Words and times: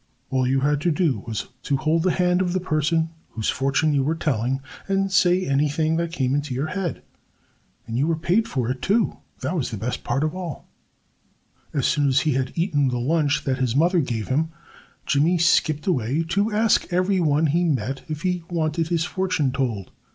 All 0.31 0.47
you 0.47 0.61
had 0.61 0.81
to 0.81 0.89
do 0.89 1.19
was 1.27 1.49
to 1.61 1.77
hold 1.77 2.01
the 2.01 2.09
hand 2.11 2.41
of 2.41 2.53
the 2.53 2.59
person 2.59 3.11
whose 3.33 3.49
fortune 3.49 3.93
you 3.93 4.01
were 4.03 4.15
telling 4.15 4.59
and 4.87 5.11
say 5.11 5.45
anything 5.45 5.97
that 5.97 6.11
came 6.11 6.33
into 6.33 6.55
your 6.55 6.65
head. 6.69 7.03
And 7.85 7.99
you 7.99 8.07
were 8.07 8.15
paid 8.15 8.47
for 8.47 8.71
it, 8.71 8.81
too! 8.81 9.17
That 9.41 9.55
was 9.55 9.69
the 9.69 9.77
best 9.77 10.03
part 10.03 10.23
of 10.23 10.31
it 10.31 10.35
all. 10.35 10.67
As 11.71 11.85
soon 11.85 12.07
as 12.07 12.21
he 12.21 12.31
had 12.33 12.51
eaten 12.55 12.87
the 12.87 12.97
lunch 12.97 13.43
that 13.43 13.59
his 13.59 13.75
mother 13.75 13.99
gave 13.99 14.27
him, 14.29 14.49
Jimmy 15.05 15.37
skipped 15.37 15.85
away 15.85 16.23
to 16.29 16.51
ask 16.51 16.91
everyone 16.91 17.45
he 17.45 17.63
met 17.63 18.01
if 18.09 18.23
he 18.23 18.41
wanted 18.49 18.87
his 18.87 19.05
fortune 19.05 19.51
told. 19.51 19.91